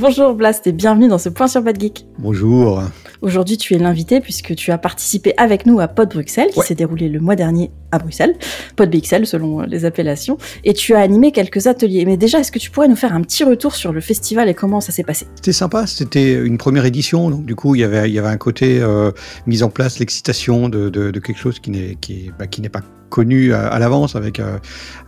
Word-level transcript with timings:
Bonjour 0.00 0.32
Blast 0.32 0.64
et 0.68 0.72
bienvenue 0.72 1.08
dans 1.08 1.18
ce 1.18 1.28
point 1.28 1.48
sur 1.48 1.60
Bad 1.60 1.80
Geek. 1.80 2.06
Bonjour. 2.18 2.82
Aujourd'hui, 3.20 3.56
tu 3.56 3.74
es 3.74 3.78
l'invité 3.78 4.20
puisque 4.20 4.54
tu 4.54 4.70
as 4.70 4.78
participé 4.78 5.34
avec 5.36 5.66
nous 5.66 5.80
à 5.80 5.88
Pod 5.88 6.08
Bruxelles 6.08 6.50
qui 6.54 6.60
s'est 6.60 6.76
déroulé 6.76 7.08
le 7.08 7.18
mois 7.18 7.34
dernier 7.34 7.72
à 7.90 7.98
Bruxelles, 7.98 8.36
Pod 8.76 8.90
BXL 8.90 9.26
selon 9.26 9.62
les 9.62 9.84
appellations, 9.84 10.38
et 10.64 10.72
tu 10.72 10.94
as 10.94 11.00
animé 11.00 11.32
quelques 11.32 11.66
ateliers. 11.66 12.04
Mais 12.04 12.16
déjà, 12.16 12.38
est-ce 12.38 12.52
que 12.52 12.60
tu 12.60 12.70
pourrais 12.70 12.86
nous 12.86 12.96
faire 12.96 13.12
un 13.12 13.22
petit 13.22 13.42
retour 13.42 13.74
sur 13.74 13.92
le 13.92 14.00
festival 14.00 14.48
et 14.48 14.54
comment 14.54 14.80
ça 14.80 14.92
s'est 14.92 15.02
passé? 15.02 15.26
C'était 15.34 15.52
sympa, 15.52 15.86
c'était 15.86 16.34
une 16.34 16.58
première 16.58 16.84
édition, 16.84 17.30
donc 17.30 17.44
du 17.44 17.56
coup, 17.56 17.74
il 17.74 17.80
y 17.80 17.84
avait, 17.84 18.08
il 18.08 18.14
y 18.14 18.18
avait 18.20 18.28
un 18.28 18.36
côté 18.36 18.78
euh, 18.80 19.10
mise 19.46 19.64
en 19.64 19.70
place, 19.70 19.98
l'excitation 19.98 20.68
de, 20.68 20.88
de, 20.88 21.10
de, 21.10 21.20
quelque 21.20 21.38
chose 21.38 21.58
qui 21.58 21.70
n'est 21.70 21.96
qui, 22.00 22.30
bah, 22.38 22.46
qui 22.46 22.62
pas 22.68 22.82
connu 23.08 23.52
à, 23.52 23.66
à 23.68 23.78
l'avance 23.78 24.16
avec 24.16 24.40
euh, 24.40 24.58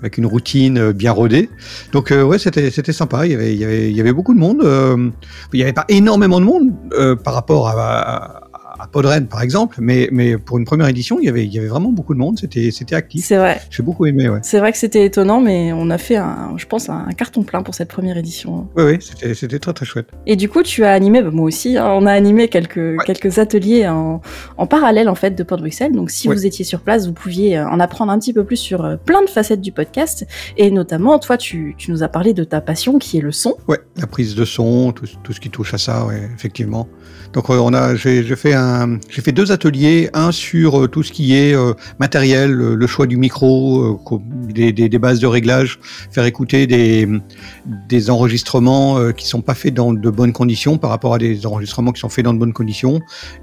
avec 0.00 0.18
une 0.18 0.26
routine 0.26 0.92
bien 0.92 1.12
rodée. 1.12 1.50
Donc 1.92 2.10
euh, 2.10 2.22
ouais, 2.22 2.38
c'était 2.38 2.70
c'était 2.70 2.92
sympa. 2.92 3.26
Il 3.26 3.32
y 3.32 3.34
avait 3.34 3.52
il 3.52 3.58
y 3.58 3.64
avait 3.64 3.90
il 3.90 3.96
y 3.96 4.00
avait 4.00 4.12
beaucoup 4.12 4.34
de 4.34 4.38
monde. 4.38 4.62
Euh, 4.62 5.10
il 5.52 5.56
n'y 5.56 5.62
avait 5.62 5.72
pas 5.72 5.84
énormément 5.88 6.40
de 6.40 6.44
monde 6.44 6.72
euh, 6.92 7.16
par 7.16 7.34
rapport 7.34 7.68
à, 7.68 7.99
à 8.00 8.39
à 8.80 8.86
Podren 8.86 9.26
par 9.26 9.42
exemple, 9.42 9.78
mais, 9.80 10.08
mais 10.12 10.38
pour 10.38 10.58
une 10.58 10.64
première 10.64 10.88
édition, 10.88 11.18
il 11.20 11.26
y 11.26 11.28
avait, 11.28 11.44
il 11.44 11.52
y 11.52 11.58
avait 11.58 11.68
vraiment 11.68 11.90
beaucoup 11.90 12.14
de 12.14 12.18
monde, 12.18 12.38
c'était, 12.38 12.70
c'était 12.70 12.94
actif. 12.94 13.24
C'est 13.24 13.36
vrai. 13.36 13.60
J'ai 13.70 13.82
beaucoup 13.82 14.06
aimé, 14.06 14.28
ouais. 14.28 14.40
C'est 14.42 14.58
vrai 14.58 14.72
que 14.72 14.78
c'était 14.78 15.04
étonnant, 15.04 15.40
mais 15.40 15.72
on 15.72 15.90
a 15.90 15.98
fait, 15.98 16.16
un, 16.16 16.54
je 16.56 16.66
pense, 16.66 16.88
un 16.88 17.08
carton 17.16 17.42
plein 17.42 17.62
pour 17.62 17.74
cette 17.74 17.88
première 17.88 18.16
édition. 18.16 18.68
Oui, 18.76 18.84
oui, 18.84 18.98
c'était, 19.00 19.34
c'était 19.34 19.58
très 19.58 19.72
très 19.72 19.86
chouette. 19.86 20.08
Et 20.26 20.36
du 20.36 20.48
coup, 20.48 20.62
tu 20.62 20.84
as 20.84 20.92
animé, 20.92 21.22
bah, 21.22 21.30
moi 21.30 21.46
aussi, 21.46 21.76
hein, 21.76 21.90
on 21.92 22.06
a 22.06 22.12
animé 22.12 22.48
quelques, 22.48 22.76
ouais. 22.76 22.96
quelques 23.04 23.38
ateliers 23.38 23.86
en, 23.88 24.20
en, 24.56 24.66
parallèle 24.66 25.08
en 25.08 25.14
fait 25.14 25.32
de 25.32 25.42
Pod 25.42 25.60
Bruxelles. 25.60 25.92
Donc 25.92 26.10
si 26.10 26.28
ouais. 26.28 26.34
vous 26.34 26.46
étiez 26.46 26.64
sur 26.64 26.80
place, 26.80 27.06
vous 27.06 27.12
pouviez 27.12 27.58
euh, 27.58 27.68
en 27.68 27.80
apprendre 27.80 28.12
un 28.12 28.18
petit 28.18 28.32
peu 28.32 28.44
plus 28.44 28.56
sur 28.56 28.84
euh, 28.84 28.96
plein 28.96 29.22
de 29.22 29.28
facettes 29.28 29.60
du 29.60 29.72
podcast. 29.72 30.26
Et 30.56 30.70
notamment, 30.70 31.18
toi, 31.18 31.36
tu, 31.36 31.74
tu 31.76 31.90
nous 31.90 32.02
as 32.02 32.08
parlé 32.08 32.32
de 32.32 32.44
ta 32.44 32.60
passion 32.60 32.98
qui 32.98 33.18
est 33.18 33.22
le 33.22 33.32
son. 33.32 33.56
Ouais, 33.68 33.78
la 33.96 34.06
prise 34.06 34.34
de 34.34 34.44
son, 34.44 34.92
tout, 34.92 35.06
tout 35.22 35.32
ce 35.32 35.40
qui 35.40 35.50
touche 35.50 35.74
à 35.74 35.78
ça, 35.78 36.06
ouais, 36.06 36.28
effectivement. 36.34 36.88
Donc 37.32 37.48
on 37.48 37.72
a, 37.74 37.94
j'ai, 37.94 38.24
j'ai 38.24 38.36
fait 38.36 38.54
un, 38.54 38.69
j'ai 39.08 39.22
fait 39.22 39.32
deux 39.32 39.52
ateliers, 39.52 40.10
un 40.14 40.32
sur 40.32 40.80
euh, 40.80 40.88
tout 40.88 41.02
ce 41.02 41.12
qui 41.12 41.34
est 41.34 41.54
euh, 41.54 41.74
matériel, 41.98 42.52
le 42.52 42.86
choix 42.86 43.06
du 43.06 43.16
micro, 43.16 43.98
euh, 44.10 44.18
des, 44.48 44.72
des, 44.72 44.88
des, 44.88 44.98
bases 44.98 45.20
de 45.20 45.26
réglage, 45.26 45.78
faire 46.10 46.24
écouter 46.24 46.66
des, 46.66 47.08
des 47.88 48.10
enregistrements 48.10 49.12
qui 49.12 49.26
sont 49.26 49.42
pas 49.42 49.54
faits 49.54 49.74
dans 49.74 49.92
de 49.92 50.10
bonnes 50.10 50.32
conditions 50.32 50.78
par 50.78 50.90
rapport 50.90 51.14
à 51.14 51.18
des 51.18 51.46
enregistrements 51.46 51.92
qui 51.92 52.00
sont 52.00 52.08
faits 52.08 52.24
dans 52.24 52.34
de 52.34 52.38
bonnes 52.38 52.52
conditions. 52.52 53.00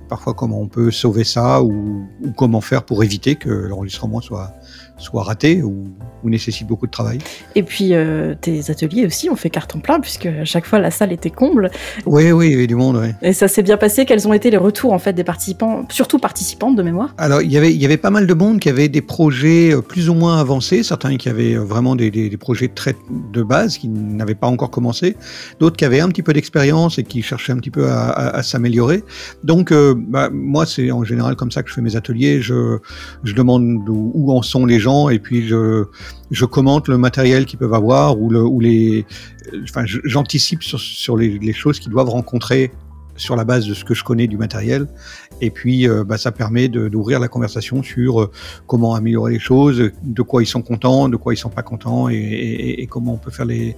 Parfois 0.09 0.33
comment 0.33 0.61
on 0.61 0.67
peut 0.67 0.91
sauver 0.91 1.23
ça 1.23 1.61
ou, 1.61 2.07
ou 2.23 2.31
comment 2.31 2.61
faire 2.61 2.83
pour 2.83 3.03
éviter 3.03 3.35
que 3.35 3.49
l'enregistrement 3.49 4.21
soit 4.21 4.53
soit 4.97 5.23
raté 5.23 5.61
ou, 5.61 5.85
ou, 6.23 6.29
nécessite 6.29 6.67
beaucoup 6.67 6.85
de 6.87 6.91
travail. 6.91 7.19
Et 7.55 7.63
puis 7.63 7.93
euh, 7.93 8.35
tes 8.39 8.69
ateliers 8.69 9.05
aussi 9.05 9.29
ont 9.29 9.35
fait 9.35 9.49
carton 9.49 9.79
plein 9.79 9.99
puisque 9.99 10.25
à 10.25 10.45
chaque 10.45 10.65
fois 10.65 10.79
la 10.79 10.91
salle 10.91 11.11
était 11.11 11.29
comble. 11.29 11.71
Oui, 12.05 12.31
oui, 12.31 12.47
il 12.47 12.51
y 12.51 12.55
avait 12.55 12.67
du 12.67 12.75
monde. 12.75 12.97
Oui. 12.97 13.09
Et 13.21 13.33
ça 13.33 13.47
s'est 13.47 13.63
bien 13.63 13.77
passé. 13.77 14.05
Quels 14.05 14.27
ont 14.27 14.33
été 14.33 14.49
les 14.49 14.57
retours 14.57 14.93
en 14.93 14.99
fait 14.99 15.13
participants, 15.23 15.85
surtout 15.89 16.19
participantes 16.19 16.75
de 16.75 16.83
mémoire 16.83 17.13
Alors 17.17 17.41
il 17.41 17.51
y 17.51 17.85
avait 17.85 17.97
pas 17.97 18.09
mal 18.09 18.27
de 18.27 18.33
monde 18.33 18.59
qui 18.59 18.69
avait 18.69 18.89
des 18.89 19.01
projets 19.01 19.73
euh, 19.73 19.81
plus 19.81 20.09
ou 20.09 20.13
moins 20.13 20.39
avancés, 20.39 20.83
certains 20.83 21.17
qui 21.17 21.29
avaient 21.29 21.55
euh, 21.55 21.63
vraiment 21.63 21.95
des, 21.95 22.37
projets 22.37 22.67
très 22.67 22.95
de 23.33 23.43
base 23.43 23.77
qui 23.77 23.87
n'avaient 23.87 24.35
pas 24.35 24.47
encore 24.47 24.69
commencé, 24.69 25.15
d'autres 25.59 25.77
qui 25.77 25.85
avaient 25.85 25.99
un 25.99 26.09
petit 26.09 26.23
peu 26.23 26.33
d'expérience 26.33 26.99
et 26.99 27.03
qui 27.03 27.21
cherchaient 27.21 27.53
un 27.53 27.57
petit 27.57 27.71
peu 27.71 27.89
à, 27.89 28.41
s'améliorer. 28.43 29.03
Donc 29.43 29.71
euh, 29.71 29.95
bah, 29.97 30.29
moi 30.31 30.65
c'est 30.65 30.91
en 30.91 31.03
général 31.03 31.35
comme 31.35 31.51
ça 31.51 31.63
que 31.63 31.69
je 31.69 31.75
fais 31.75 31.81
mes 31.81 31.95
ateliers. 31.95 32.41
Je 32.41 32.79
demande 33.35 33.87
où, 33.87 34.31
en 34.31 34.41
sont 34.41 34.65
les 34.65 34.79
gens 34.79 35.09
et 35.09 35.19
puis 35.19 35.47
je, 35.47 35.85
commente 36.45 36.87
le 36.87 36.97
matériel 36.97 37.45
qu'ils 37.45 37.59
peuvent 37.59 37.73
avoir 37.73 38.19
ou, 38.19 38.29
le, 38.29 38.41
ou 38.41 38.59
les, 38.59 39.05
enfin, 39.63 39.83
j'anticipe 39.85 40.63
sur, 40.63 41.17
les, 41.17 41.53
choses 41.53 41.79
qu'ils 41.79 41.91
doivent 41.91 42.09
rencontrer 42.09 42.71
sur 43.17 43.35
la 43.35 43.43
base 43.43 43.67
de 43.67 43.73
ce 43.73 43.83
que 43.83 43.93
je 43.93 44.03
connais 44.03 44.27
du 44.27 44.37
matériel. 44.37 44.87
Et 45.41 45.49
puis, 45.49 45.87
euh, 45.87 46.03
bah, 46.03 46.17
ça 46.17 46.31
permet 46.31 46.67
d'ouvrir 46.67 47.19
la 47.19 47.27
conversation 47.27 47.83
sur 47.83 48.21
euh, 48.21 48.31
comment 48.65 48.95
améliorer 48.95 49.33
les 49.33 49.39
choses, 49.39 49.91
de 50.03 50.21
quoi 50.21 50.41
ils 50.41 50.47
sont 50.47 50.61
contents, 50.61 51.09
de 51.09 51.17
quoi 51.17 51.33
ils 51.33 51.37
sont 51.37 51.49
pas 51.49 51.63
contents 51.63 52.09
et, 52.09 52.87
comment 52.89 53.13
on 53.13 53.17
peut 53.17 53.31
faire 53.31 53.45
les, 53.45 53.75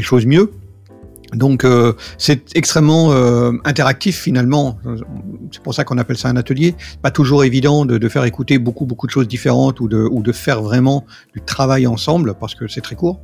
choses 0.00 0.26
mieux. 0.26 0.52
Donc 1.32 1.64
euh, 1.64 1.94
c'est 2.18 2.56
extrêmement 2.56 3.12
interactif 3.64 4.20
finalement. 4.20 4.78
C'est 5.54 5.62
pour 5.62 5.72
ça 5.72 5.84
qu'on 5.84 5.98
appelle 5.98 6.18
ça 6.18 6.28
un 6.28 6.36
atelier. 6.36 6.74
Pas 7.00 7.12
toujours 7.12 7.44
évident 7.44 7.86
de, 7.86 8.08
faire 8.08 8.24
écouter 8.24 8.58
beaucoup 8.58 8.86
beaucoup 8.86 9.06
de 9.06 9.12
choses 9.12 9.28
différentes 9.28 9.80
ou 9.80 9.88
de, 9.88 10.06
ou 10.10 10.22
de 10.22 10.32
faire 10.32 10.62
vraiment 10.62 11.06
du 11.32 11.40
travail 11.40 11.86
ensemble 11.86 12.34
parce 12.38 12.56
que 12.56 12.66
c'est 12.66 12.80
très 12.80 12.96
court. 12.96 13.20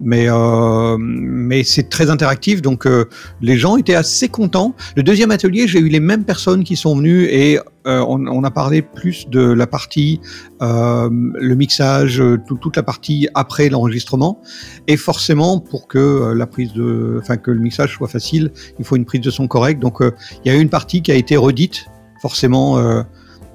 Mais 0.00 0.26
euh, 0.28 0.96
mais 0.98 1.64
c'est 1.64 1.88
très 1.88 2.10
interactif 2.10 2.60
donc 2.60 2.86
euh, 2.86 3.06
les 3.40 3.56
gens 3.56 3.78
étaient 3.78 3.94
assez 3.94 4.28
contents. 4.28 4.74
Le 4.96 5.02
deuxième 5.02 5.30
atelier 5.30 5.66
j'ai 5.66 5.78
eu 5.78 5.88
les 5.88 6.00
mêmes 6.00 6.24
personnes 6.24 6.62
qui 6.62 6.76
sont 6.76 6.94
venues 6.94 7.24
et 7.24 7.58
euh, 7.86 8.04
on, 8.06 8.44
a 8.44 8.50
parlé 8.50 8.82
plus 8.82 9.28
de 9.28 9.40
la 9.40 9.66
partie, 9.66 10.20
euh, 10.60 11.08
le 11.10 11.54
mixage, 11.54 12.22
tout, 12.46 12.56
toute 12.56 12.76
la 12.76 12.82
partie 12.82 13.28
après 13.34 13.68
l'enregistrement. 13.68 14.40
Et 14.86 14.96
forcément, 14.96 15.58
pour 15.58 15.88
que 15.88 15.98
euh, 15.98 16.34
la 16.34 16.46
prise 16.46 16.72
de, 16.72 17.20
que 17.42 17.50
le 17.50 17.60
mixage 17.60 17.94
soit 17.94 18.08
facile, 18.08 18.52
il 18.78 18.84
faut 18.84 18.96
une 18.96 19.04
prise 19.04 19.20
de 19.20 19.30
son 19.30 19.48
correcte. 19.48 19.80
Donc, 19.80 20.00
euh, 20.00 20.12
il 20.44 20.52
y 20.52 20.54
a 20.54 20.58
une 20.58 20.68
partie 20.68 21.02
qui 21.02 21.10
a 21.12 21.14
été 21.14 21.36
redite, 21.36 21.86
forcément. 22.20 22.78
Euh, 22.78 23.02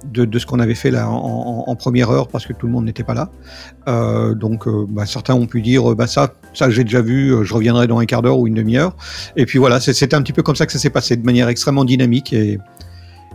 de, 0.06 0.40
ce 0.40 0.46
qu'on 0.46 0.60
avait 0.60 0.76
fait 0.76 0.92
là 0.92 1.10
en, 1.10 1.76
première 1.76 2.12
heure 2.12 2.28
parce 2.28 2.46
que 2.46 2.54
tout 2.54 2.68
le 2.68 2.72
monde 2.72 2.86
n'était 2.86 3.04
pas 3.04 3.16
là. 3.16 3.30
Euh, 3.88 4.36
donc 4.36 4.68
euh, 4.68 4.86
bah, 4.88 5.06
certains 5.06 5.34
ont 5.34 5.48
pu 5.48 5.62
dire 5.62 5.96
bah 5.96 6.08
ça 6.08 6.34
ça 6.54 6.70
j'ai 6.70 6.84
déjà 6.84 7.02
vu, 7.02 7.44
je 7.44 7.54
reviendrai 7.54 7.88
dans 7.88 7.98
un 7.98 8.06
quart 8.06 8.22
d'heure 8.22 8.38
ou 8.38 8.48
une 8.48 8.54
demi-heure. 8.54 8.96
Et 9.36 9.46
puis 9.46 9.58
voilà, 9.58 9.80
c'était 9.80 10.16
un 10.16 10.22
petit 10.22 10.34
peu 10.34 10.44
comme 10.44 10.56
ça 10.56 10.66
que 10.66 10.72
ça 10.72 10.80
s'est 10.80 10.92
passé 10.92 11.18
de 11.18 11.26
manière 11.26 11.50
extrêmement 11.50 11.84
dynamique 11.84 12.34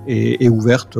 et, 0.06 0.48
ouverte. 0.48 0.98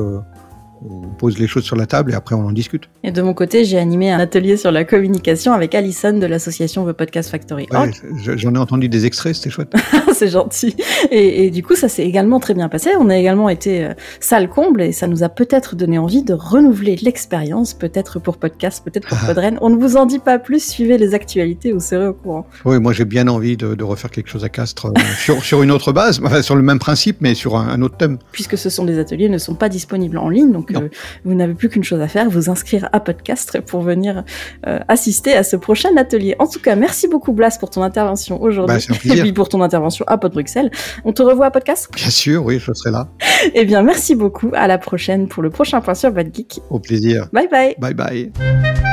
On 0.90 1.08
pose 1.08 1.38
les 1.38 1.46
choses 1.46 1.64
sur 1.64 1.76
la 1.76 1.86
table 1.86 2.12
et 2.12 2.14
après 2.14 2.34
on 2.34 2.46
en 2.46 2.52
discute. 2.52 2.88
Et 3.04 3.12
de 3.12 3.22
mon 3.22 3.34
côté, 3.34 3.64
j'ai 3.64 3.78
animé 3.78 4.10
un 4.10 4.18
atelier 4.18 4.56
sur 4.56 4.72
la 4.72 4.84
communication 4.84 5.52
avec 5.52 5.74
Alison 5.74 6.18
de 6.18 6.26
l'association 6.26 6.84
The 6.86 6.92
Podcast 6.92 7.30
Factory. 7.30 7.68
Ouais, 7.70 7.90
J'en 8.36 8.54
ai 8.54 8.58
entendu 8.58 8.88
des 8.88 9.06
extraits, 9.06 9.34
c'était 9.36 9.50
chouette. 9.50 9.72
c'est 10.12 10.28
gentil. 10.28 10.74
Et, 11.10 11.46
et, 11.46 11.50
du 11.50 11.62
coup, 11.62 11.76
ça 11.76 11.88
s'est 11.88 12.04
également 12.04 12.40
très 12.40 12.54
bien 12.54 12.68
passé. 12.68 12.90
On 12.98 13.10
a 13.10 13.16
également 13.16 13.48
été 13.48 13.84
euh, 13.84 13.94
salle 14.20 14.48
comble 14.48 14.82
et 14.82 14.92
ça 14.92 15.06
nous 15.06 15.22
a 15.22 15.28
peut-être 15.28 15.76
donné 15.76 15.98
envie 15.98 16.22
de 16.22 16.34
renouveler 16.34 16.96
l'expérience, 16.96 17.74
peut-être 17.74 18.18
pour 18.18 18.36
podcast, 18.36 18.82
peut-être 18.84 19.06
pour 19.08 19.18
Podren. 19.18 19.58
on 19.60 19.70
ne 19.70 19.76
vous 19.76 19.96
en 19.96 20.06
dit 20.06 20.18
pas 20.18 20.38
plus, 20.38 20.66
suivez 20.66 20.98
les 20.98 21.14
actualités, 21.14 21.72
vous 21.72 21.80
serez 21.80 22.08
au 22.08 22.14
courant. 22.14 22.46
Oui, 22.64 22.80
moi 22.80 22.92
j'ai 22.92 23.04
bien 23.04 23.28
envie 23.28 23.56
de, 23.56 23.74
de, 23.74 23.84
refaire 23.84 24.10
quelque 24.10 24.30
chose 24.30 24.44
à 24.44 24.48
Castres 24.48 24.86
euh, 24.86 25.00
sur, 25.18 25.42
sur 25.44 25.62
une 25.62 25.70
autre 25.70 25.92
base, 25.92 26.20
enfin, 26.24 26.42
sur 26.42 26.56
le 26.56 26.62
même 26.62 26.78
principe, 26.78 27.18
mais 27.20 27.34
sur 27.34 27.56
un, 27.56 27.68
un 27.68 27.82
autre 27.82 27.96
thème. 27.96 28.18
Puisque 28.32 28.58
ce 28.58 28.70
sont 28.70 28.84
des 28.84 28.98
ateliers, 28.98 29.28
ne 29.28 29.38
sont 29.38 29.54
pas 29.54 29.68
disponibles 29.68 30.18
en 30.18 30.28
ligne, 30.28 30.52
donc 30.52 30.71
vous 31.24 31.34
n'avez 31.34 31.54
plus 31.54 31.68
qu'une 31.68 31.84
chose 31.84 32.00
à 32.00 32.08
faire, 32.08 32.28
vous 32.28 32.50
inscrire 32.50 32.88
à 32.92 33.00
Podcast 33.00 33.60
pour 33.60 33.82
venir 33.82 34.24
euh, 34.66 34.78
assister 34.88 35.34
à 35.34 35.42
ce 35.42 35.56
prochain 35.56 35.96
atelier. 35.96 36.34
En 36.38 36.46
tout 36.46 36.60
cas, 36.60 36.76
merci 36.76 37.08
beaucoup 37.08 37.32
Blas 37.32 37.56
pour 37.58 37.70
ton 37.70 37.82
intervention 37.82 38.42
aujourd'hui 38.42 38.76
bah, 38.88 38.94
et 39.14 39.20
puis 39.20 39.32
pour 39.32 39.48
ton 39.48 39.62
intervention 39.62 40.04
à 40.08 40.18
Pod 40.18 40.32
Bruxelles. 40.32 40.70
On 41.04 41.12
te 41.12 41.22
revoit 41.22 41.46
à 41.46 41.50
Podcast 41.50 41.88
Bien 41.94 42.10
sûr, 42.10 42.44
oui, 42.44 42.58
je 42.58 42.72
serai 42.72 42.90
là. 42.90 43.08
eh 43.54 43.64
bien, 43.64 43.82
merci 43.82 44.14
beaucoup. 44.14 44.50
À 44.54 44.66
la 44.66 44.78
prochaine 44.78 45.28
pour 45.28 45.42
le 45.42 45.50
prochain 45.50 45.80
point 45.80 45.94
sur 45.94 46.12
Bad 46.12 46.34
Geek. 46.34 46.60
Au 46.70 46.78
plaisir. 46.78 47.28
Bye 47.32 47.48
bye. 47.48 47.74
Bye 47.78 47.94
bye. 47.94 48.91